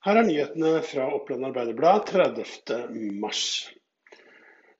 [0.00, 3.32] Her er nyhetene fra Oppland Arbeiderblad 30.3.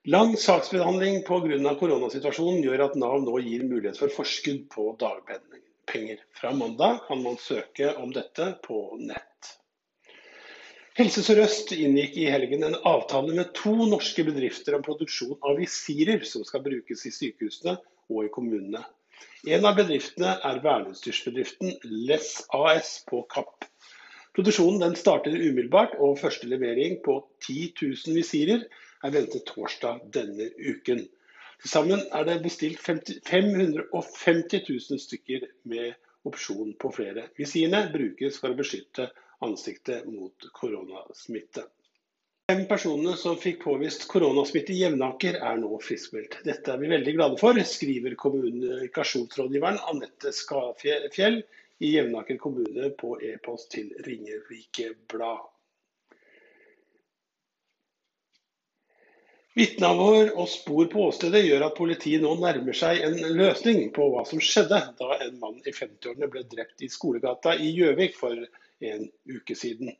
[0.09, 1.73] Lang saksbehandling pga.
[1.77, 6.23] koronasituasjonen gjør at Nav nå gir mulighet for forskudd på dagpenger.
[6.39, 9.51] Fra mandag kan man søke om dette på nett.
[10.97, 16.25] Helse Sør-Øst inngikk i helgen en avtale med to norske bedrifter om produksjon av visirer
[16.25, 17.77] som skal brukes i sykehusene
[18.09, 18.81] og i kommunene.
[19.45, 21.77] En av bedriftene er verneutstyrsbedriften
[22.09, 23.69] Less AS på Kapp.
[24.37, 28.63] Produksjonen starter umiddelbart, og første levering på 10 000 visirer
[29.03, 31.03] er ventet torsdag denne uken.
[31.61, 35.91] Til sammen er det bestilt 550 000 stykker med
[36.25, 37.27] opsjon på flere.
[37.37, 39.09] Visirene brukes for å beskytte
[39.45, 41.67] ansiktet mot koronasmitte.
[42.51, 46.39] Fem personene som fikk påvist koronasmitte i Jevnaker, er nå friskmeldt.
[46.47, 51.43] Dette er vi veldig glade for, skriver kommunikasjonsrådgiveren Anette Skafjell
[51.81, 55.47] i Jevnaker kommune på e-post til Ringerike Blad.
[59.57, 64.21] Vitneavhør og spor på åstedet gjør at politiet nå nærmer seg en løsning på hva
[64.29, 68.37] som skjedde da en mann i 50-årene ble drept i Skolegata i Gjøvik for
[68.91, 69.91] en uke siden.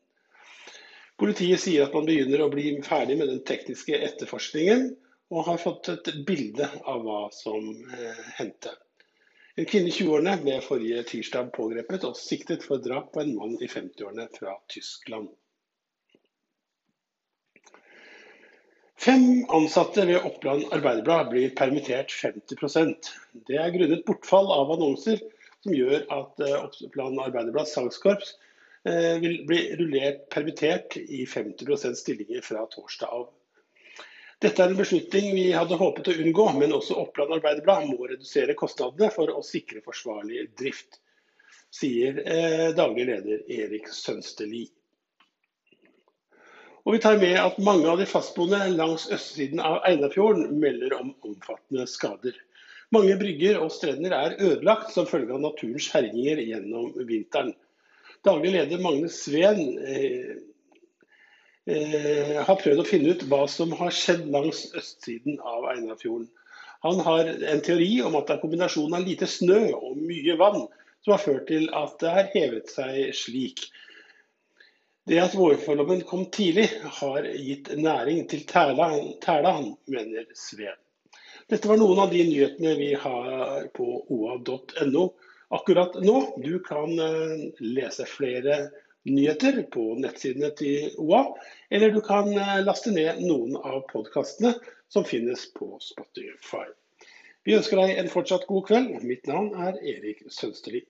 [1.20, 4.88] Politiet sier at man begynner å bli ferdig med den tekniske etterforskningen,
[5.32, 8.74] og har fått et bilde av hva som eh, hendte.
[9.60, 13.58] En kvinne i 20-årene ble forrige tirsdag pågrepet og siktet for drap på en mann
[13.60, 15.28] i 50-årene fra Tyskland.
[19.02, 23.10] Fem ansatte ved Oppland Arbeiderblad blir permittert 50%
[23.50, 25.18] Det er grunnet bortfall av annonser
[25.64, 28.36] som gjør at eh, Oppland Arbeiderblads salgskorps
[28.86, 33.28] eh, vil bli rullert permittert i 50% stillinger fra torsdag av.
[34.42, 38.56] Dette er en beslutning vi hadde håpet å unngå, men også Oppland Arbeiderblad må redusere
[38.58, 40.98] kostnadene for å sikre forsvarlig drift,
[41.70, 44.64] sier eh, daglig leder Erik Sønsteli.
[46.82, 51.14] Og vi tar med at mange av de fastboende langs østsiden av Einafjorden melder om
[51.22, 52.34] omfattende skader.
[52.92, 57.54] Mange brygger og strender er ødelagt som følge av naturens herjinger gjennom vinteren.
[58.26, 60.34] Daglig leder Magne Sveen eh,
[61.70, 66.30] eh, har prøvd å finne ut hva som har skjedd langs østsiden av Einarfjorden.
[66.82, 70.64] Han har en teori om at det er kombinasjonen av lite snø og mye vann
[71.06, 73.68] som har ført til at det har hevet seg slik.
[75.10, 76.68] Det at vårforlommen kom tidlig,
[77.02, 79.56] har gitt næring til tæla, tæla
[79.90, 80.78] mener Sveen.
[81.50, 85.08] Dette var noen av de nyhetene vi har på oa.no
[85.52, 86.18] akkurat nå.
[86.46, 88.62] Du kan eh, lese flere
[89.10, 91.24] nyheter på nettsidene til OA,
[91.74, 94.54] eller du kan eh, laste ned noen av podkastene
[94.92, 96.68] som finnes på Spotify.
[97.48, 98.98] Vi ønsker deg en fortsatt god kveld.
[99.08, 100.84] Mitt navn er Erik Sønsterli.